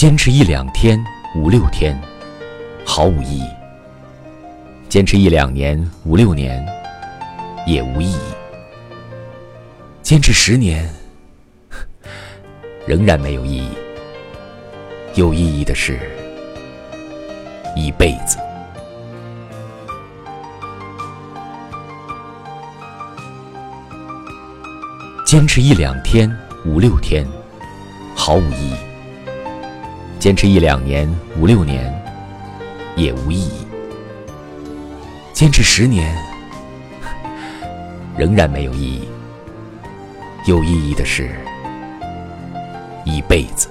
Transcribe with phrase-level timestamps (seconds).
[0.00, 0.98] 坚持一两天、
[1.36, 1.94] 五六天，
[2.86, 3.44] 毫无意义；
[4.88, 6.66] 坚持一两年、五六年，
[7.66, 8.34] 也无意义；
[10.00, 10.88] 坚持十年，
[12.86, 13.68] 仍然没有意义。
[15.16, 16.00] 有意义的是，
[17.76, 18.38] 一辈子。
[25.26, 27.28] 坚持一两天、五六天，
[28.16, 28.89] 毫无意义；
[30.20, 31.90] 坚持一两年、五六年，
[32.94, 33.66] 也无意义；
[35.32, 36.14] 坚持十年，
[38.18, 39.08] 仍然没有意义。
[40.46, 41.30] 有意义的是，
[43.06, 43.70] 一辈子。